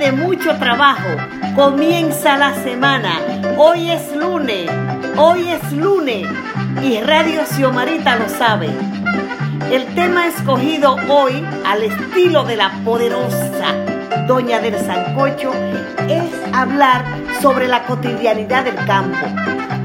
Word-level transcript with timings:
de 0.00 0.12
mucho 0.12 0.56
trabajo. 0.56 1.08
Comienza 1.54 2.38
la 2.38 2.54
semana. 2.64 3.20
Hoy 3.58 3.90
es 3.90 4.16
lunes. 4.16 4.70
Hoy 5.16 5.46
es 5.46 5.72
lunes. 5.72 6.26
Y 6.82 7.00
Radio 7.02 7.42
Xiomarita 7.44 8.16
lo 8.16 8.26
sabe. 8.30 8.70
El 9.70 9.84
tema 9.94 10.26
escogido 10.26 10.96
hoy, 11.10 11.46
al 11.66 11.82
estilo 11.82 12.44
de 12.44 12.56
la 12.56 12.72
poderosa 12.82 13.74
Doña 14.26 14.58
del 14.60 14.74
Sancocho, 14.78 15.52
es 16.08 16.54
hablar 16.54 17.04
sobre 17.42 17.68
la 17.68 17.84
cotidianidad 17.84 18.64
del 18.64 18.76
campo. 18.86 19.26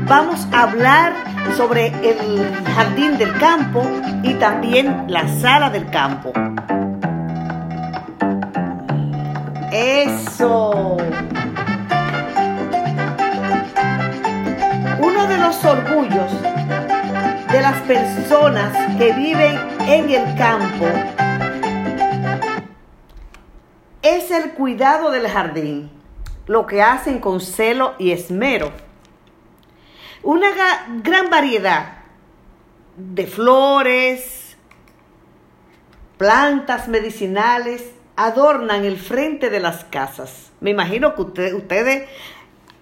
Vamos 0.07 0.47
a 0.53 0.63
hablar 0.63 1.13
sobre 1.57 1.87
el 1.87 2.55
jardín 2.73 3.17
del 3.17 3.37
campo 3.37 3.85
y 4.23 4.33
también 4.35 5.05
la 5.09 5.27
sala 5.27 5.69
del 5.69 5.89
campo. 5.89 6.31
Eso. 9.77 10.95
Uno 14.99 15.27
de 15.27 15.37
los 15.37 15.65
orgullos 15.65 16.31
de 17.51 17.61
las 17.61 17.81
personas 17.81 18.97
que 18.97 19.11
viven 19.11 19.59
en 19.81 20.09
el 20.11 20.37
campo 20.37 20.85
es 24.01 24.31
el 24.31 24.51
cuidado 24.51 25.11
del 25.11 25.27
jardín, 25.27 25.91
lo 26.47 26.65
que 26.67 26.81
hacen 26.81 27.19
con 27.19 27.41
celo 27.41 27.95
y 27.99 28.11
esmero. 28.11 28.71
Una 30.23 30.51
gran 31.03 31.29
variedad 31.29 31.97
de 32.95 33.27
flores, 33.27 34.55
plantas 36.17 36.87
medicinales 36.87 37.91
adornan 38.15 38.85
el 38.85 38.97
frente 38.97 39.49
de 39.49 39.59
las 39.59 39.83
casas. 39.85 40.51
Me 40.61 40.71
imagino 40.71 41.15
que 41.15 41.21
ustedes 41.21 42.09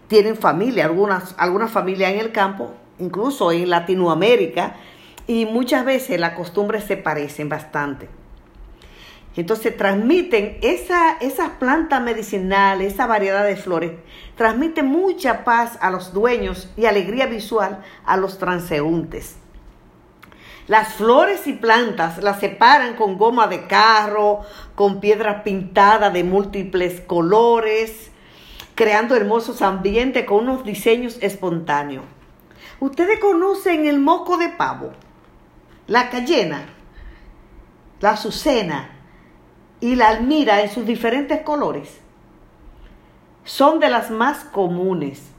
tienen 0.07 0.37
familia, 0.37 0.85
algunas, 0.85 1.35
algunas 1.37 1.71
familias 1.71 2.11
en 2.11 2.19
el 2.19 2.31
campo, 2.31 2.73
incluso 2.99 3.51
en 3.51 3.69
Latinoamérica, 3.69 4.75
y 5.25 5.45
muchas 5.45 5.85
veces 5.85 6.19
las 6.19 6.33
costumbres 6.33 6.83
se 6.83 6.97
parecen 6.97 7.49
bastante. 7.49 8.09
Entonces 9.35 9.75
transmiten 9.75 10.59
esa, 10.61 11.13
esas 11.13 11.51
plantas 11.51 12.01
medicinales, 12.03 12.93
esa 12.93 13.07
variedad 13.07 13.43
de 13.43 13.55
flores, 13.55 13.93
transmiten 14.35 14.85
mucha 14.85 15.43
paz 15.43 15.77
a 15.81 15.89
los 15.89 16.13
dueños 16.13 16.71
y 16.77 16.85
alegría 16.85 17.25
visual 17.25 17.83
a 18.05 18.17
los 18.17 18.37
transeúntes. 18.37 19.37
Las 20.67 20.93
flores 20.93 21.45
y 21.47 21.53
plantas 21.53 22.23
las 22.23 22.39
separan 22.39 22.95
con 22.95 23.17
goma 23.17 23.47
de 23.47 23.67
carro, 23.67 24.41
con 24.75 25.01
piedra 25.01 25.43
pintada 25.43 26.09
de 26.09 26.23
múltiples 26.23 27.01
colores, 27.01 28.11
creando 28.73 29.15
hermosos 29.15 29.61
ambientes 29.61 30.25
con 30.25 30.47
unos 30.47 30.63
diseños 30.63 31.17
espontáneos. 31.21 32.05
Ustedes 32.79 33.19
conocen 33.19 33.85
el 33.85 33.99
moco 33.99 34.37
de 34.37 34.49
pavo, 34.49 34.91
la 35.87 36.09
cayena, 36.09 36.65
la 37.99 38.11
azucena 38.11 38.89
y 39.81 39.95
la 39.95 40.09
almira 40.09 40.61
en 40.61 40.69
sus 40.69 40.85
diferentes 40.85 41.41
colores. 41.41 41.99
Son 43.43 43.81
de 43.81 43.89
las 43.89 44.09
más 44.11 44.45
comunes. 44.45 45.32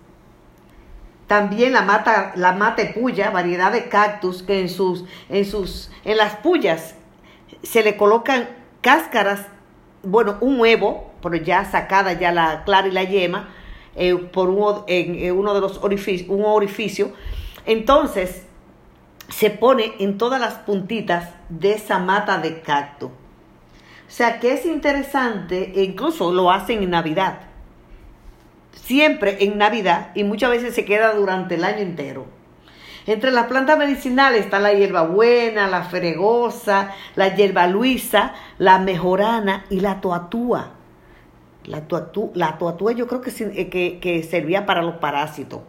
También 1.35 1.73
la 1.73 1.83
mata, 1.83 2.31
la 2.37 2.53
mate 2.53 2.93
puya, 2.95 3.31
variedad 3.31 3.73
de 3.73 3.89
cactus 3.89 4.45
que 4.45 4.61
en 4.61 4.69
sus, 4.69 5.05
en 5.29 5.45
sus, 5.45 5.91
en 6.05 6.17
las 6.17 6.37
puyas 6.37 6.95
se 7.65 7.83
le 7.83 7.97
colocan 7.97 8.49
cáscaras, 8.83 9.49
bueno, 10.05 10.37
un 10.41 10.61
huevo, 10.61 11.11
pero 11.21 11.35
ya 11.35 11.65
sacada 11.65 12.13
ya 12.13 12.31
la 12.31 12.63
clara 12.63 12.87
y 12.87 12.93
la 12.93 13.03
yema, 13.03 13.49
eh, 13.97 14.15
por 14.15 14.85
en, 14.87 15.37
uno 15.37 15.55
de 15.55 15.61
los 15.61 15.83
orificios, 15.83 16.29
un 16.29 16.45
orificio. 16.45 17.13
Entonces, 17.67 18.47
se 19.29 19.51
pone 19.51 19.95
en 19.99 20.19
todas 20.19 20.41
las 20.41 20.55
puntitas 20.55 21.31
de 21.49 21.73
esa 21.73 21.99
mata 21.99 22.39
de 22.39 22.61
cactus. 22.61 23.11
O 23.11 23.13
sea 24.07 24.39
que 24.39 24.53
es 24.53 24.67
interesante, 24.67 25.73
e 25.75 25.83
incluso 25.83 26.33
lo 26.33 26.53
hacen 26.53 26.85
en 26.85 26.91
Navidad 26.91 27.54
siempre 28.77 29.45
en 29.45 29.59
Navidad 29.59 30.11
y 30.15 30.25
muchas 30.25 30.51
veces 30.51 30.75
se 30.75 30.85
queda 30.85 31.15
durante 31.15 31.55
el 31.55 31.65
año 31.65 31.79
entero. 31.79 32.27
Entre 33.07 33.31
las 33.31 33.47
plantas 33.47 33.79
medicinales 33.79 34.45
está 34.45 34.59
la 34.59 34.73
hierbabuena, 34.73 35.69
la 35.69 35.83
fregosa, 35.83 36.93
la 37.17 37.35
hierba 37.35 37.67
luisa, 37.67 38.33
la 38.59 38.79
mejorana 38.79 39.65
y 39.69 39.81
la 39.81 40.01
toatúa. 40.01 40.71
La 41.65 41.83
toatúa, 41.83 42.31
la 42.35 42.59
toatúa 42.59 42.93
yo 42.93 43.07
creo 43.07 43.21
que, 43.21 43.31
eh, 43.31 43.69
que, 43.69 43.99
que, 44.01 44.23
servía 44.23 44.65
para 44.65 44.83
los 44.83 44.97
parásitos. 44.97 45.61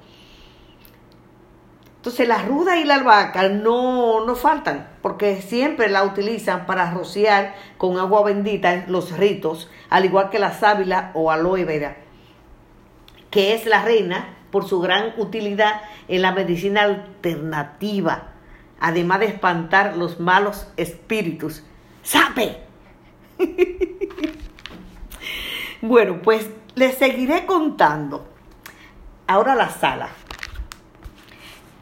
Entonces 1.98 2.28
la 2.28 2.44
ruda 2.44 2.78
y 2.78 2.84
la 2.84 2.96
albahaca 2.96 3.50
no, 3.50 4.26
no 4.26 4.36
faltan, 4.36 4.90
porque 5.02 5.42
siempre 5.42 5.90
la 5.90 6.04
utilizan 6.04 6.66
para 6.66 6.92
rociar 6.92 7.56
con 7.78 7.98
agua 7.98 8.24
bendita 8.24 8.86
los 8.88 9.18
ritos, 9.18 9.70
al 9.90 10.06
igual 10.06 10.30
que 10.30 10.40
la 10.40 10.54
sábila 10.54 11.12
o 11.16 11.32
aloe 11.32 11.66
vera 11.66 12.05
que 13.35 13.53
es 13.53 13.66
la 13.66 13.84
reina 13.84 14.29
por 14.50 14.66
su 14.66 14.79
gran 14.79 15.13
utilidad 15.18 15.81
en 16.07 16.22
la 16.22 16.31
medicina 16.31 16.84
alternativa, 16.84 18.29
además 18.79 19.19
de 19.19 19.25
espantar 19.25 19.97
los 19.97 20.22
malos 20.22 20.69
espíritus. 20.78 21.62
¡Sape! 22.01 22.59
bueno, 25.81 26.22
pues 26.22 26.50
les 26.75 26.96
seguiré 26.96 27.46
contando. 27.46 28.25
Ahora 29.28 29.53
la 29.53 29.69
sala. 29.69 30.07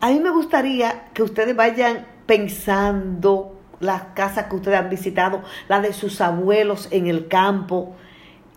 A 0.02 0.10
mí 0.10 0.20
me 0.20 0.32
gustaría 0.32 1.10
que 1.14 1.22
ustedes 1.22 1.56
vayan 1.56 2.08
pensando 2.26 3.60
las 3.80 4.06
casas 4.16 4.48
que 4.48 4.56
ustedes 4.56 4.80
han 4.80 4.90
visitado, 4.90 5.44
la 5.68 5.82
de 5.82 5.94
sus 5.94 6.20
abuelos 6.20 6.88
en 6.90 7.06
el 7.06 7.28
campo, 7.28 7.96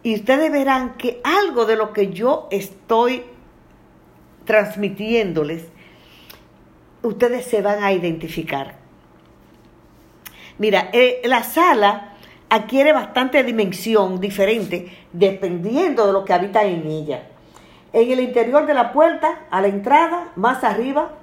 y 0.07 0.15
ustedes 0.15 0.53
verán 0.53 0.95
que 0.99 1.21
algo 1.25 1.67
de 1.67 1.75
lo 1.75 1.93
que 1.93 2.13
yo 2.13 2.47
estoy 2.53 3.25
transmitiéndoles, 4.45 5.65
ustedes 7.03 7.45
se 7.47 7.61
van 7.61 7.83
a 7.83 7.93
identificar. 7.93 8.77
Mira, 10.59 10.91
eh, 10.93 11.23
la 11.25 11.43
sala 11.43 12.15
adquiere 12.49 12.93
bastante 12.93 13.43
dimensión 13.43 14.21
diferente 14.21 14.97
dependiendo 15.13 16.07
de 16.07 16.13
lo 16.13 16.25
que 16.25 16.35
habita 16.35 16.63
en 16.63 16.87
ella. 16.87 17.27
En 17.93 18.09
el 18.09 18.21
interior 18.21 18.65
de 18.65 18.75
la 18.75 18.93
puerta, 18.93 19.47
a 19.51 19.61
la 19.61 19.67
entrada, 19.67 20.31
más 20.37 20.63
arriba 20.63 21.17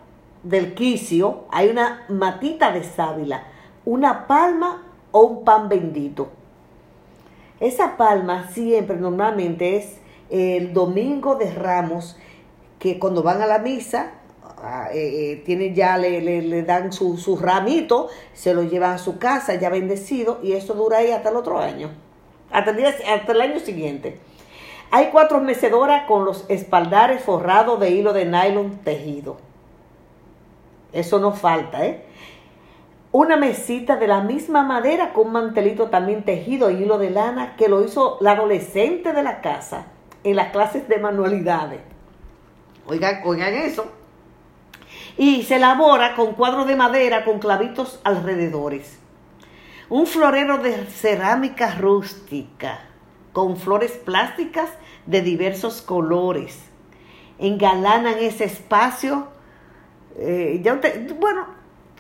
del 0.44 0.74
quicio, 0.74 1.46
hay 1.52 1.70
una 1.70 2.04
matita 2.10 2.74
de 2.74 2.84
sábila, 2.84 3.46
una 3.86 4.28
palma 4.28 4.84
o 5.14 5.22
un 5.22 5.46
pan 5.46 5.70
bendito. 5.70 6.43
Esa 7.64 7.96
palma 7.96 8.50
siempre, 8.52 8.98
normalmente 8.98 9.78
es 9.78 9.96
el 10.30 10.74
domingo 10.74 11.36
de 11.36 11.50
Ramos, 11.50 12.18
que 12.78 13.00
cuando 13.00 13.24
van 13.24 13.42
a 13.42 13.46
la 13.46 13.60
misa, 13.60 14.12
ah, 14.62 14.90
eh, 14.94 15.42
eh, 15.48 15.74
ya, 15.74 15.98
le, 15.98 16.20
le, 16.20 16.64
dan 16.64 16.92
su, 16.92 17.16
su, 17.16 17.38
ramito, 17.38 18.10
se 18.34 18.54
lo 18.54 18.64
llevan 18.64 18.96
a 18.96 18.98
su 18.98 19.18
casa 19.18 19.56
ya 19.56 19.70
bendecido 19.70 20.42
y 20.44 20.52
eso 20.52 20.74
dura 20.74 20.98
ahí 20.98 21.12
hasta 21.12 21.30
el 21.30 21.38
otro 21.38 21.58
año, 21.58 21.90
hasta 22.52 22.72
el, 22.72 22.86
hasta 22.86 23.32
el 23.32 23.40
año 23.40 23.62
siguiente. 23.62 24.20
Hay 24.92 25.08
cuatro 25.14 25.40
mecedoras 25.40 26.06
con 26.06 26.26
los 26.26 26.44
espaldares 26.50 27.24
forrados 27.24 27.80
de 27.80 27.92
hilo 27.92 28.12
de 28.12 28.26
nylon 28.26 28.80
tejido. 28.84 29.38
Eso 30.92 31.18
no 31.20 31.32
falta, 31.32 31.86
¿eh? 31.86 32.04
Una 33.14 33.38
mesita 33.38 33.96
de 33.96 34.08
la 34.08 34.22
misma 34.22 34.64
madera 34.64 35.14
con 35.14 35.28
un 35.28 35.34
mantelito 35.34 35.92
también 35.92 36.26
tejido 36.26 36.72
y 36.72 36.82
hilo 36.82 36.98
de 36.98 37.12
lana 37.12 37.56
que 37.56 37.70
lo 37.70 37.86
hizo 37.86 38.18
la 38.22 38.32
adolescente 38.32 39.14
de 39.14 39.22
la 39.22 39.40
casa 39.40 39.86
en 40.24 40.36
las 40.36 40.52
clases 40.52 40.90
de 40.90 40.98
manualidades. 40.98 41.80
Oigan, 42.88 43.22
oigan 43.24 43.54
eso. 43.54 43.86
Y 45.16 45.44
se 45.44 45.58
elabora 45.58 46.16
con 46.16 46.34
cuadros 46.34 46.66
de 46.66 46.76
madera 46.76 47.24
con 47.24 47.38
clavitos 47.38 48.02
alrededores. 48.04 48.98
Un 49.90 50.08
florero 50.08 50.58
de 50.58 50.86
cerámica 50.88 51.76
rústica 51.76 52.80
con 53.32 53.58
flores 53.58 53.92
plásticas 53.92 54.72
de 55.06 55.22
diversos 55.22 55.84
colores. 55.84 56.64
Engalanan 57.38 58.18
ese 58.18 58.46
espacio. 58.46 59.28
Eh, 60.18 60.62
ya 60.64 60.80
bueno, 61.20 61.46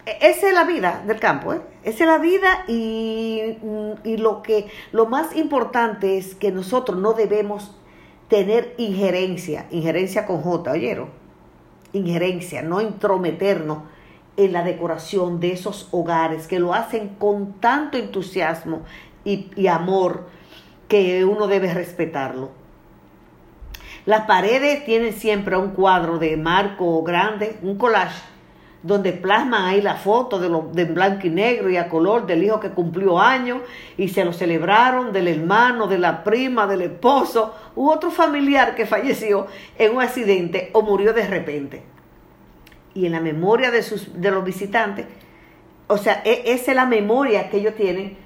esa 0.06 0.48
es 0.48 0.54
la 0.54 0.66
vida 0.66 1.04
del 1.06 1.20
campo, 1.20 1.54
¿eh? 1.54 1.62
Esa 1.84 2.04
es 2.04 2.10
la 2.10 2.18
vida 2.18 2.66
y, 2.68 3.58
y, 4.04 4.18
lo 4.18 4.42
que 4.42 4.68
lo 4.92 5.06
más 5.06 5.36
importante 5.36 6.18
es 6.18 6.36
que 6.36 6.52
nosotros 6.52 6.98
no 6.98 7.14
debemos 7.14 7.76
tener 8.28 8.74
injerencia, 8.78 9.66
injerencia 9.70 10.26
con 10.26 10.42
J, 10.42 10.72
¿oyeron? 10.72 11.10
Injerencia, 11.94 12.62
no 12.62 12.82
intrometernos 12.82 13.80
en 14.36 14.52
la 14.52 14.64
decoración 14.64 15.40
de 15.40 15.52
esos 15.52 15.88
hogares 15.92 16.48
que 16.48 16.60
lo 16.60 16.74
hacen 16.74 17.10
con 17.20 17.54
tanto 17.60 17.98
entusiasmo 17.98 18.82
y, 19.24 19.52
y 19.56 19.68
amor 19.68 20.28
que 20.88 21.24
uno 21.24 21.48
debe 21.48 21.74
respetarlo. 21.74 22.52
Las 24.06 24.26
paredes 24.26 24.84
tienen 24.84 25.14
siempre 25.14 25.56
un 25.56 25.70
cuadro 25.70 26.18
de 26.18 26.36
marco 26.36 27.04
grande, 27.04 27.58
un 27.62 27.78
collage, 27.78 28.33
donde 28.84 29.14
plasman 29.14 29.66
ahí 29.66 29.82
la 29.82 29.96
foto 29.96 30.40
de, 30.40 30.50
lo, 30.50 30.70
de 30.74 30.86
blanco 30.86 31.28
y 31.28 31.30
negro 31.30 31.70
y 31.70 31.78
a 31.78 31.90
color 31.90 32.28
del 32.28 32.44
hijo 32.44 32.60
que 32.60 32.70
cumplió 32.70 33.20
años 33.20 33.62
y 33.98 34.10
se 34.10 34.24
lo 34.24 34.34
celebraron, 34.34 35.12
del 35.12 35.28
hermano, 35.28 35.88
de 35.88 35.98
la 35.98 36.24
prima, 36.24 36.68
del 36.68 36.82
esposo 36.82 37.56
u 37.76 37.90
otro 37.90 38.12
familiar 38.12 38.76
que 38.76 38.86
falleció 38.86 39.48
en 39.78 39.96
un 39.96 40.02
accidente 40.02 40.70
o 40.74 40.82
murió 40.82 41.14
de 41.14 41.28
repente. 41.28 41.84
Y 42.94 43.06
en 43.06 43.14
la 43.14 43.22
memoria 43.22 43.72
de, 43.72 43.82
sus, 43.82 44.22
de 44.22 44.30
los 44.30 44.44
visitantes, 44.44 45.06
o 45.88 45.98
sea, 45.98 46.22
e, 46.24 46.44
esa 46.46 46.72
es 46.72 46.76
la 46.76 46.86
memoria 46.86 47.50
que 47.50 47.58
ellos 47.58 47.76
tienen 47.76 48.24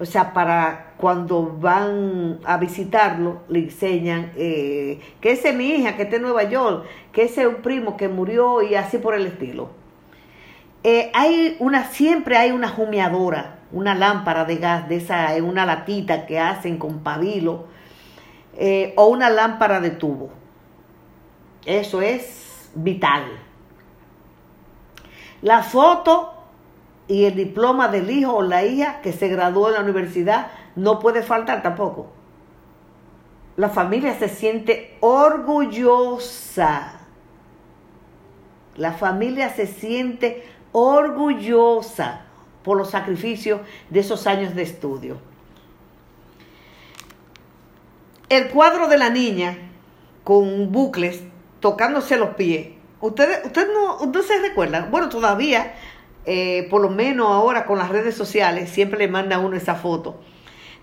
o 0.00 0.06
sea, 0.06 0.32
para 0.32 0.94
cuando 0.96 1.58
van 1.60 2.40
a 2.44 2.56
visitarlo, 2.56 3.42
le 3.48 3.58
enseñan 3.58 4.32
eh, 4.34 4.98
que 5.20 5.32
ese 5.32 5.50
es 5.50 5.54
mi 5.54 5.72
hija, 5.74 5.94
que 5.94 6.04
está 6.04 6.16
en 6.16 6.22
Nueva 6.22 6.44
York, 6.44 6.86
que 7.12 7.24
ese 7.24 7.42
es 7.42 7.46
un 7.46 7.56
primo 7.56 7.98
que 7.98 8.08
murió 8.08 8.62
y 8.62 8.76
así 8.76 8.96
por 8.96 9.14
el 9.14 9.26
estilo. 9.26 9.79
Eh, 10.82 11.10
hay 11.14 11.56
una, 11.58 11.84
siempre 11.84 12.36
hay 12.36 12.52
una 12.52 12.74
humeadora, 12.74 13.58
una 13.72 13.94
lámpara 13.94 14.44
de 14.44 14.56
gas 14.56 14.88
de 14.88 14.96
esa, 14.96 15.36
en 15.36 15.44
una 15.44 15.66
latita 15.66 16.26
que 16.26 16.38
hacen 16.38 16.78
con 16.78 17.00
pabilo, 17.00 17.66
eh, 18.56 18.94
o 18.96 19.06
una 19.06 19.28
lámpara 19.28 19.80
de 19.80 19.90
tubo. 19.90 20.30
Eso 21.66 22.00
es 22.00 22.70
vital. 22.74 23.24
La 25.42 25.62
foto 25.62 26.34
y 27.08 27.24
el 27.24 27.34
diploma 27.34 27.88
del 27.88 28.10
hijo 28.10 28.36
o 28.36 28.42
la 28.42 28.64
hija 28.64 29.00
que 29.02 29.12
se 29.12 29.28
graduó 29.28 29.68
en 29.68 29.74
la 29.74 29.80
universidad 29.80 30.48
no 30.76 30.98
puede 30.98 31.22
faltar 31.22 31.62
tampoco. 31.62 32.10
La 33.56 33.68
familia 33.68 34.18
se 34.18 34.28
siente 34.28 34.96
orgullosa. 35.00 37.00
La 38.76 38.92
familia 38.92 39.50
se 39.50 39.66
siente 39.66 40.44
orgullosa 40.72 42.22
por 42.62 42.76
los 42.76 42.90
sacrificios 42.90 43.60
de 43.88 44.00
esos 44.00 44.26
años 44.26 44.54
de 44.54 44.62
estudio. 44.62 45.18
El 48.28 48.48
cuadro 48.48 48.88
de 48.88 48.98
la 48.98 49.10
niña 49.10 49.58
con 50.24 50.70
bucles 50.70 51.22
tocándose 51.58 52.16
los 52.16 52.30
pies. 52.30 52.68
Ustedes, 53.00 53.40
no, 53.74 54.22
se 54.22 54.38
recuerdan. 54.40 54.90
Bueno, 54.90 55.08
todavía 55.08 55.74
eh, 56.26 56.68
por 56.70 56.82
lo 56.82 56.90
menos 56.90 57.28
ahora 57.28 57.64
con 57.64 57.78
las 57.78 57.88
redes 57.88 58.14
sociales, 58.14 58.70
siempre 58.70 58.98
le 58.98 59.08
manda 59.08 59.36
a 59.36 59.38
uno 59.38 59.56
esa 59.56 59.74
foto 59.74 60.20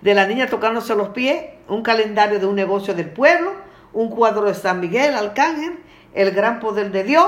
de 0.01 0.13
la 0.13 0.27
niña 0.27 0.47
tocándose 0.47 0.95
los 0.95 1.09
pies, 1.09 1.43
un 1.67 1.81
calendario 1.81 2.39
de 2.39 2.45
un 2.45 2.55
negocio 2.55 2.93
del 2.93 3.09
pueblo, 3.09 3.53
un 3.93 4.09
cuadro 4.09 4.43
de 4.43 4.53
San 4.53 4.79
Miguel, 4.79 5.15
Arcángel, 5.15 5.79
el 6.13 6.31
gran 6.31 6.59
poder 6.59 6.91
de 6.91 7.03
Dios 7.03 7.27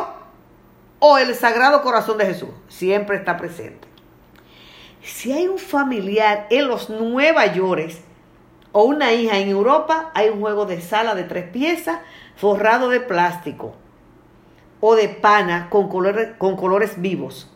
o 0.99 1.17
el 1.17 1.33
sagrado 1.35 1.81
corazón 1.81 2.17
de 2.17 2.25
Jesús. 2.25 2.49
Siempre 2.67 3.17
está 3.17 3.37
presente. 3.37 3.87
Si 5.01 5.31
hay 5.31 5.47
un 5.47 5.57
familiar 5.57 6.47
en 6.49 6.67
los 6.67 6.89
Nueva 6.89 7.47
York 7.53 7.91
o 8.71 8.83
una 8.83 9.13
hija 9.13 9.39
en 9.39 9.49
Europa, 9.49 10.11
hay 10.13 10.29
un 10.29 10.41
juego 10.41 10.65
de 10.65 10.81
sala 10.81 11.15
de 11.15 11.23
tres 11.23 11.49
piezas 11.49 11.99
forrado 12.35 12.89
de 12.89 12.99
plástico 12.99 13.73
o 14.81 14.95
de 14.95 15.09
pana 15.09 15.69
con 15.69 15.89
colores, 15.89 16.29
con 16.37 16.55
colores 16.55 17.01
vivos 17.01 17.49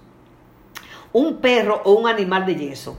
un 1.13 1.37
perro 1.37 1.81
o 1.85 1.93
un 1.93 2.07
animal 2.07 2.45
de 2.45 2.55
yeso. 2.55 2.97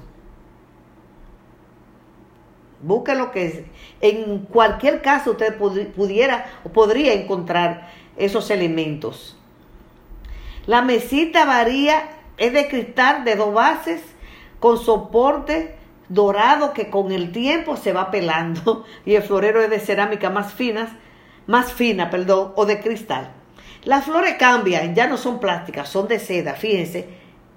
Busque 2.80 3.14
lo 3.14 3.30
que 3.32 3.46
es. 3.46 3.60
En 4.00 4.40
cualquier 4.46 5.02
caso 5.02 5.32
usted 5.32 5.56
pudiera 5.58 6.46
o 6.64 6.68
podría 6.70 7.12
encontrar 7.12 7.90
esos 8.16 8.50
elementos. 8.50 9.36
La 10.66 10.82
mesita 10.82 11.44
varía, 11.44 12.10
es 12.36 12.52
de 12.52 12.68
cristal 12.68 13.24
de 13.24 13.36
dos 13.36 13.54
bases 13.54 14.02
con 14.58 14.78
soporte 14.78 15.76
dorado 16.08 16.72
que 16.72 16.90
con 16.90 17.12
el 17.12 17.32
tiempo 17.32 17.76
se 17.76 17.92
va 17.92 18.10
pelando 18.10 18.84
y 19.04 19.14
el 19.14 19.22
florero 19.22 19.62
es 19.62 19.70
de 19.70 19.80
cerámica 19.80 20.30
más 20.30 20.52
finas, 20.52 20.90
más 21.46 21.72
fina, 21.72 22.10
perdón, 22.10 22.52
o 22.56 22.66
de 22.66 22.80
cristal. 22.80 23.32
Las 23.84 24.06
flores 24.06 24.36
cambian, 24.38 24.94
ya 24.94 25.06
no 25.06 25.18
son 25.18 25.40
plásticas, 25.40 25.88
son 25.88 26.08
de 26.08 26.18
seda, 26.18 26.54
fíjense, 26.54 27.06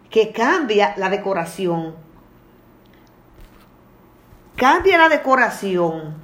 que 0.10 0.32
cambia 0.34 0.94
la 0.98 1.10
decoración. 1.10 1.96
Cambia 4.58 4.98
la 4.98 5.08
decoración. 5.08 6.16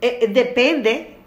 Eh, 0.00 0.18
eh, 0.22 0.28
depende, 0.28 1.17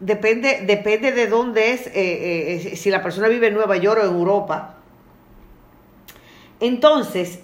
depende, 0.00 0.62
depende 0.66 1.12
de 1.12 1.26
dónde 1.28 1.72
es, 1.72 1.90
eh, 1.94 2.74
si 2.76 2.90
la 2.90 3.02
persona 3.02 3.28
vive 3.28 3.48
en 3.48 3.54
Nueva 3.54 3.76
York 3.76 4.00
o 4.02 4.06
en 4.06 4.14
Europa. 4.16 4.76
Entonces, 6.58 7.40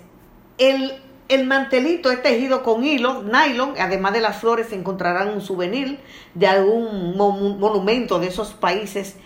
el, 0.59 0.93
el 1.29 1.47
mantelito 1.47 2.11
es 2.11 2.23
tejido 2.23 2.63
con 2.63 2.85
hilo, 2.85 3.23
nylon, 3.23 3.75
además 3.79 4.13
de 4.13 4.21
las 4.21 4.39
flores 4.39 4.69
se 4.69 4.75
encontrarán 4.75 5.31
un 5.31 5.41
souvenir 5.41 5.99
de 6.35 6.47
algún 6.47 7.17
monumento 7.17 8.19
de 8.19 8.29
esos 8.29 8.53
países 8.53 9.17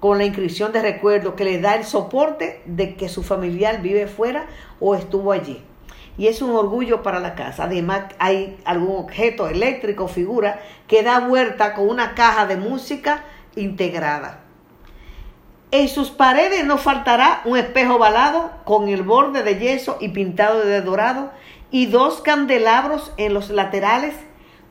con 0.00 0.18
la 0.18 0.24
inscripción 0.24 0.72
de 0.72 0.82
recuerdo 0.82 1.36
que 1.36 1.44
le 1.44 1.60
da 1.60 1.76
el 1.76 1.84
soporte 1.84 2.62
de 2.64 2.96
que 2.96 3.08
su 3.08 3.22
familiar 3.22 3.82
vive 3.82 4.06
fuera 4.06 4.46
o 4.80 4.94
estuvo 4.94 5.30
allí. 5.30 5.62
Y 6.20 6.28
es 6.28 6.42
un 6.42 6.50
orgullo 6.50 7.02
para 7.02 7.18
la 7.18 7.34
casa. 7.34 7.64
Además, 7.64 8.02
hay 8.18 8.58
algún 8.66 8.94
objeto 8.94 9.48
eléctrico, 9.48 10.06
figura, 10.06 10.60
que 10.86 11.02
da 11.02 11.20
vuelta 11.20 11.72
con 11.72 11.88
una 11.88 12.14
caja 12.14 12.44
de 12.44 12.56
música 12.56 13.24
integrada. 13.56 14.40
En 15.70 15.88
sus 15.88 16.10
paredes 16.10 16.66
no 16.66 16.76
faltará 16.76 17.40
un 17.46 17.56
espejo 17.56 17.96
balado 17.96 18.50
con 18.64 18.90
el 18.90 19.02
borde 19.02 19.42
de 19.42 19.58
yeso 19.58 19.96
y 19.98 20.10
pintado 20.10 20.60
de 20.60 20.82
dorado 20.82 21.30
y 21.70 21.86
dos 21.86 22.20
candelabros 22.20 23.14
en 23.16 23.32
los 23.32 23.48
laterales, 23.48 24.14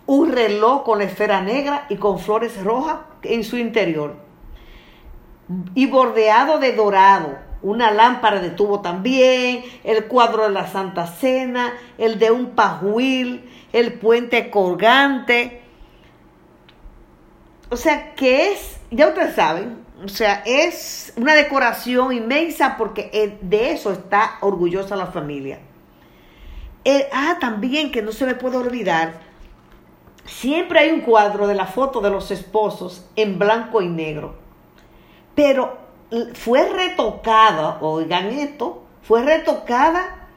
un 0.06 0.32
reloj 0.32 0.84
con 0.84 1.02
esfera 1.02 1.42
negra 1.42 1.88
y 1.90 1.96
con 1.96 2.20
flores 2.20 2.64
rojas 2.64 2.98
en 3.24 3.44
su 3.44 3.58
interior 3.58 4.18
y 5.74 5.88
bordeado 5.88 6.60
de 6.60 6.74
dorado. 6.74 7.49
Una 7.62 7.92
lámpara 7.92 8.40
de 8.42 8.52
tubo 8.52 8.82
también, 8.82 9.64
el 9.84 10.06
cuadro 10.06 10.44
de 10.44 10.52
la 10.52 10.68
Santa 10.68 11.08
Cena, 11.08 11.74
el 11.98 12.18
de 12.18 12.32
un 12.32 12.52
pajuil, 12.52 13.50
el 13.74 13.94
puente 13.94 14.50
colgante. 14.50 15.62
O 17.70 17.76
sea, 17.76 18.16
que 18.16 18.54
es, 18.54 18.80
ya 18.92 19.10
ustedes 19.10 19.36
saben, 19.36 19.86
o 20.04 20.08
sea, 20.08 20.42
es 20.46 21.14
una 21.18 21.36
decoración 21.36 22.14
inmensa 22.14 22.78
porque 22.78 23.38
de 23.42 23.72
eso 23.72 23.92
está 23.92 24.38
orgullosa 24.42 24.96
la 24.96 25.08
familia. 25.08 25.60
Eh, 26.86 27.10
ah, 27.12 27.38
también 27.40 27.92
que 27.92 28.02
no 28.02 28.14
se 28.14 28.26
me 28.26 28.36
puede 28.36 28.56
olvidar, 28.56 29.20
siempre 30.26 30.80
hay 30.80 30.92
un 30.92 31.02
cuadro 31.02 31.46
de 31.46 31.56
la 31.56 31.66
foto 31.66 32.00
de 32.00 32.10
los 32.10 32.32
esposos 32.32 33.06
en 33.18 33.38
blanco 33.38 33.82
y 33.82 33.90
negro 33.90 34.50
pero 35.40 35.78
fue 36.34 36.68
retocada, 36.68 37.78
oigan 37.82 38.28
esto, 38.28 38.84
fue 39.04 39.24
retocada 39.24 40.28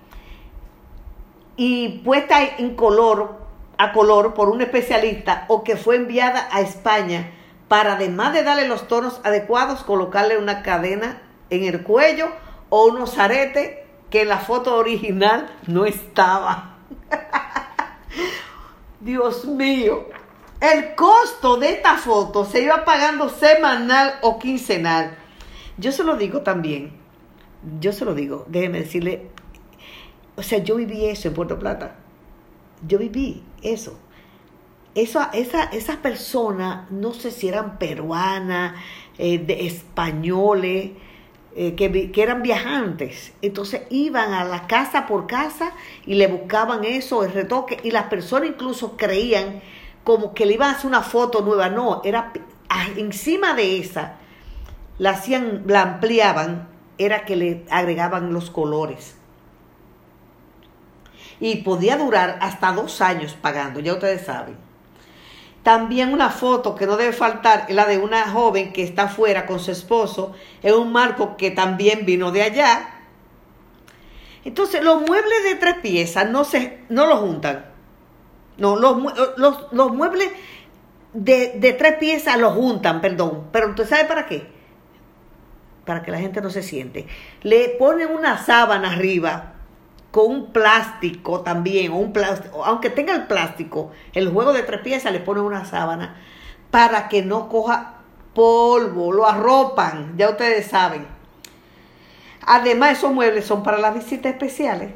y 1.57 2.01
puesta 2.01 2.43
en 2.43 2.77
color, 2.77 3.37
a 3.79 3.93
color 3.93 4.35
por 4.35 4.49
un 4.49 4.61
especialista 4.61 5.45
o 5.49 5.65
que 5.65 5.77
fue 5.77 5.97
enviada 5.97 6.49
a 6.51 6.61
España 6.61 7.33
para 7.69 7.95
además 7.95 8.35
de 8.35 8.43
darle 8.43 8.69
los 8.69 8.87
tonos 8.87 9.21
adecuados, 9.25 9.83
colocarle 9.83 10.37
una 10.37 10.63
cadena 10.63 11.23
en 11.49 11.65
el 11.65 11.83
cuello 11.83 12.29
o 12.69 12.85
unos 12.85 13.19
aretes 13.19 13.79
que 14.11 14.23
en 14.23 14.29
la 14.29 14.39
foto 14.39 14.77
original 14.77 15.51
no 15.67 15.87
estaba. 15.87 16.77
Dios 19.01 19.47
mío, 19.47 20.07
el 20.61 20.95
costo 20.95 21.57
de 21.57 21.71
esta 21.71 21.97
foto 21.97 22.45
se 22.45 22.61
iba 22.61 22.85
pagando 22.85 23.31
semanal 23.31 24.19
o 24.21 24.39
quincenal. 24.39 25.17
Yo 25.79 25.93
se 25.93 26.05
lo 26.05 26.17
digo 26.17 26.43
también, 26.43 26.93
yo 27.81 27.93
se 27.93 28.05
lo 28.05 28.15
digo, 28.15 28.45
déjeme 28.49 28.81
decirle, 28.81 29.29
o 30.37 30.43
sea, 30.43 30.59
yo 30.59 30.77
viví 30.77 31.07
eso 31.07 31.29
en 31.29 31.35
Puerto 31.35 31.59
Plata. 31.59 31.97
Yo 32.87 32.99
viví 32.99 33.43
eso. 33.63 33.99
Esa, 34.95 35.31
esa, 35.33 35.65
esas 35.65 35.97
personas, 35.97 36.91
no 36.91 37.15
sé 37.15 37.31
si 37.31 37.49
eran 37.49 37.79
peruanas, 37.79 38.75
eh, 39.19 39.39
de 39.39 39.67
españoles, 39.67 40.91
eh, 41.55 41.75
que, 41.75 42.11
que, 42.11 42.23
eran 42.23 42.43
viajantes. 42.43 43.33
Entonces 43.43 43.83
iban 43.91 44.33
a 44.33 44.45
la 44.45 44.67
casa 44.67 45.07
por 45.07 45.27
casa 45.27 45.73
y 46.07 46.15
le 46.15 46.27
buscaban 46.27 46.85
eso, 46.85 47.25
el 47.25 47.33
retoque, 47.33 47.79
y 47.83 47.91
las 47.91 48.05
personas 48.05 48.51
incluso 48.51 48.97
creían 48.97 49.61
como 50.05 50.35
que 50.35 50.47
le 50.47 50.55
iban 50.55 50.71
a 50.71 50.73
hacer 50.73 50.87
una 50.87 51.03
foto 51.03 51.43
nueva, 51.43 51.69
no, 51.69 52.01
era 52.05 52.33
encima 52.97 53.55
de 53.55 53.79
esa, 53.79 54.17
la 54.99 55.11
hacían, 55.11 55.65
la 55.67 55.83
ampliaban, 55.83 56.69
era 56.99 57.25
que 57.25 57.37
le 57.37 57.65
agregaban 57.71 58.33
los 58.33 58.51
colores. 58.51 59.17
y 61.41 61.57
podía 61.57 61.97
durar 61.97 62.39
hasta 62.41 62.71
dos 62.71 63.01
años 63.01 63.37
pagando, 63.41 63.81
ya 63.81 63.95
ustedes 63.95 64.25
saben. 64.25 64.57
También 65.65 66.13
una 66.13 66.31
foto 66.31 66.75
que 66.77 66.87
no 66.87 66.97
debe 66.97 67.13
faltar 67.13 67.67
es 67.69 67.75
la 67.75 67.87
de 67.87 67.99
una 67.99 68.29
joven 68.31 68.73
que 68.73 68.83
está 68.85 69.05
afuera 69.05 69.45
con 69.47 69.59
su 69.59 69.73
esposo 69.73 70.35
en 70.63 70.75
un 70.75 70.93
marco 70.93 71.37
que 71.37 71.51
también 71.51 72.05
vino 72.05 72.31
de 72.31 72.43
allá. 72.43 72.95
Entonces, 74.45 74.83
los 74.83 75.03
muebles 75.03 75.45
de 75.45 75.55
tres 75.57 75.77
piezas 75.83 76.29
no, 76.31 76.45
se, 76.45 76.81
no 76.89 77.07
los 77.07 77.21
juntan. 77.21 77.67
No, 78.59 78.77
los, 78.77 78.97
los, 79.37 79.73
los 79.73 79.93
muebles 79.93 80.31
de, 81.13 81.55
de, 81.59 81.73
tres 81.73 81.95
piezas 81.95 82.39
los 82.39 82.55
juntan, 82.55 83.01
perdón. 83.01 83.49
Pero 83.53 83.71
¿usted 83.71 83.89
sabe 83.89 84.05
para 84.05 84.27
qué? 84.27 84.47
Para 85.85 86.03
que 86.03 86.11
la 86.11 86.19
gente 86.19 86.41
no 86.41 86.51
se 86.51 86.63
siente. 86.63 87.07
Le 87.43 87.71
ponen 87.71 88.11
una 88.11 88.39
sábana 88.39 88.93
arriba 88.93 89.55
con 90.13 90.31
un 90.31 90.53
plástico 90.53 91.41
también, 91.41 91.91
o 91.91 91.97
un 91.97 92.13
plástico, 92.13 92.65
aunque 92.65 92.91
tenga 92.91 93.15
el 93.15 93.27
plástico, 93.27 93.93
el 94.13 94.29
juego 94.31 94.53
de 94.53 94.63
tres 94.63 94.83
piezas 94.83 95.11
le 95.11 95.21
pone 95.21 95.41
una 95.41 95.65
sábana 95.65 96.17
para 96.71 97.09
que 97.09 97.23
no 97.23 97.49
coja 97.49 97.95
polvo, 98.35 99.13
lo 99.13 99.27
arropan, 99.27 100.15
ya 100.17 100.31
ustedes 100.31 100.67
saben. 100.67 101.07
Además, 102.45 102.99
esos 102.99 103.13
muebles 103.13 103.47
son 103.47 103.63
para 103.63 103.79
las 103.79 103.95
visitas 103.95 104.33
especiales. 104.33 104.93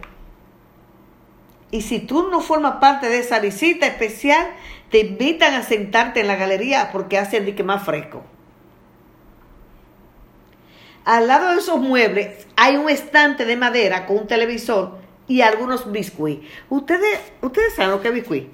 Y 1.70 1.82
si 1.82 2.00
tú 2.00 2.28
no 2.30 2.40
formas 2.40 2.76
parte 2.76 3.08
de 3.08 3.18
esa 3.18 3.38
visita 3.40 3.86
especial, 3.86 4.46
te 4.90 5.00
invitan 5.00 5.54
a 5.54 5.62
sentarte 5.62 6.20
en 6.20 6.28
la 6.28 6.36
galería 6.36 6.90
porque 6.92 7.18
hace 7.18 7.38
el 7.38 7.46
dique 7.46 7.62
más 7.62 7.84
fresco. 7.84 8.22
Al 11.06 11.28
lado 11.28 11.52
de 11.52 11.58
esos 11.58 11.78
muebles 11.78 12.48
hay 12.56 12.74
un 12.74 12.90
estante 12.90 13.44
de 13.44 13.56
madera 13.56 14.06
con 14.06 14.18
un 14.18 14.26
televisor 14.26 14.98
y 15.28 15.40
algunos 15.40 15.92
biscuits. 15.92 16.44
Ustedes, 16.68 17.20
ustedes 17.40 17.74
saben 17.74 17.92
lo 17.92 18.02
que 18.02 18.08
es 18.08 18.14
biscuit. 18.14 18.48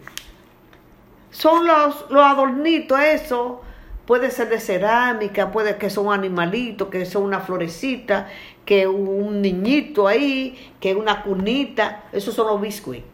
Son 1.30 1.66
los, 1.66 2.11
los 2.11 2.23
adornitos, 2.23 3.00
eso. 3.00 3.62
Puede 4.04 4.30
ser 4.30 4.50
de 4.50 4.61
cerámica, 4.61 5.50
puede 5.50 5.78
que 5.78 5.88
son 5.88 6.12
animalitos, 6.12 6.88
que 6.88 7.06
son 7.06 7.23
una 7.23 7.40
florecita, 7.40 8.28
que 8.66 8.87
un 8.87 9.40
niñito 9.40 10.06
ahí, 10.06 10.75
que 10.78 10.94
una 10.94 11.23
cunita. 11.23 12.04
Esos 12.12 12.35
son 12.35 12.49
los 12.49 12.61
biscuits. 12.61 13.06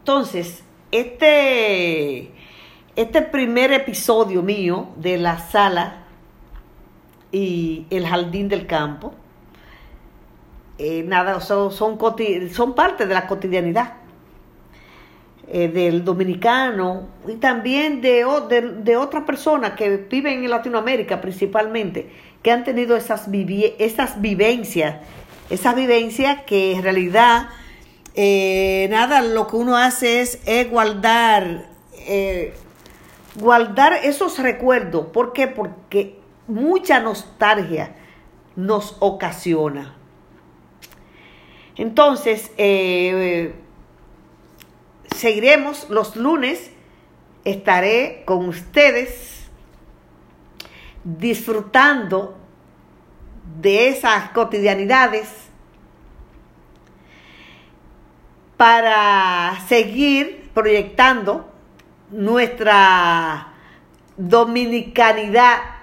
Entonces, 0.00 0.62
este, 0.90 2.30
este 2.94 3.22
primer 3.22 3.72
episodio 3.72 4.42
mío 4.42 4.88
de 4.96 5.16
la 5.16 5.38
sala 5.38 5.99
y 7.32 7.86
el 7.90 8.06
jardín 8.06 8.48
del 8.48 8.66
campo 8.66 9.14
eh, 10.82 11.02
nada, 11.06 11.42
son, 11.42 11.70
son, 11.70 11.98
son, 12.54 12.74
parte 12.74 13.04
de 13.04 13.12
la 13.12 13.26
cotidianidad 13.26 13.96
eh, 15.46 15.68
del 15.68 16.06
dominicano 16.06 17.06
y 17.28 17.34
también 17.34 18.00
de, 18.00 18.24
de, 18.82 18.96
otras 18.96 19.24
personas 19.24 19.72
que 19.72 19.98
viven 19.98 20.42
en 20.42 20.48
Latinoamérica 20.48 21.20
principalmente, 21.20 22.08
que 22.42 22.50
han 22.50 22.64
tenido 22.64 22.96
esas, 22.96 23.28
esas 23.78 24.22
vivencias, 24.22 25.02
esas 25.50 25.76
vivencias 25.76 26.44
que 26.46 26.72
en 26.72 26.82
realidad 26.82 27.50
eh, 28.14 28.88
nada, 28.90 29.20
lo 29.20 29.48
que 29.48 29.56
uno 29.56 29.76
hace 29.76 30.22
es, 30.22 30.70
guardar, 30.70 31.66
guardar 33.34 33.92
esos 34.02 34.38
recuerdos. 34.38 35.08
¿Por 35.08 35.34
qué? 35.34 35.46
Porque 35.46 36.19
mucha 36.50 37.00
nostalgia 37.00 37.94
nos 38.56 38.96
ocasiona. 39.00 39.94
Entonces, 41.76 42.50
eh, 42.58 43.54
seguiremos 45.16 45.88
los 45.88 46.16
lunes, 46.16 46.70
estaré 47.44 48.22
con 48.26 48.48
ustedes 48.48 49.48
disfrutando 51.04 52.36
de 53.60 53.88
esas 53.88 54.30
cotidianidades 54.30 55.28
para 58.56 59.58
seguir 59.68 60.50
proyectando 60.52 61.50
nuestra 62.10 63.54
dominicanidad 64.18 65.79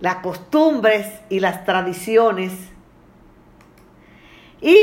las 0.00 0.16
costumbres 0.16 1.06
y 1.28 1.40
las 1.40 1.64
tradiciones 1.64 2.52
y 4.60 4.78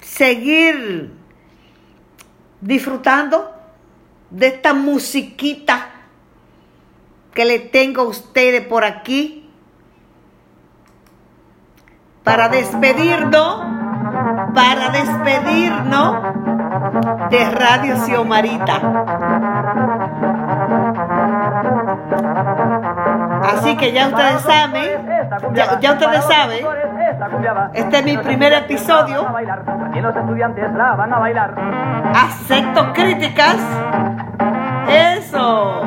seguir 0.00 1.12
disfrutando 2.60 3.52
de 4.30 4.48
esta 4.48 4.74
musiquita 4.74 5.90
que 7.32 7.44
le 7.44 7.58
tengo 7.58 8.02
a 8.02 8.04
ustedes 8.06 8.66
por 8.66 8.84
aquí 8.84 9.50
para 12.24 12.48
despedirnos, 12.48 13.64
para 14.54 14.90
despedirnos 14.90 16.16
de 17.30 17.50
Radio 17.50 17.96
Xiomarita. 18.04 18.80
Así 23.56 23.76
que 23.76 23.92
ya 23.92 24.08
ustedes 24.08 24.42
saben, 24.42 25.06
ya, 25.54 25.92
ustedes 25.92 26.24
saben, 26.24 26.66
este 27.72 27.98
es 27.98 28.04
mi 28.04 28.18
primer 28.18 28.52
episodio. 28.52 29.26
Acepto 32.14 32.92
críticas. 32.92 33.56
Eso. 34.88 35.82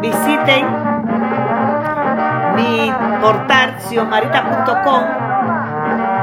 Visiten 0.00 0.66
mi 2.54 2.92
portal 3.20 3.74
siomarita.com 3.80 5.02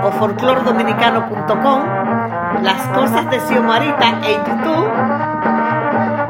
o 0.04 0.12
folclordominicano.com 0.12 2.17
las 2.62 2.88
cosas 2.94 3.30
de 3.30 3.40
Xiomarita 3.40 4.10
en 4.24 4.46
YouTube, 4.46 4.92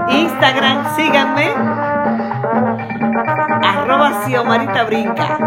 Instagram, 0.10 0.96
síganme, 0.96 1.54
arroba 3.64 4.12
Xiomarita 4.26 4.84
Brinca. 4.84 5.38